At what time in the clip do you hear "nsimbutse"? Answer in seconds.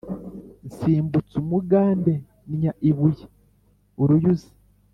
0.67-1.33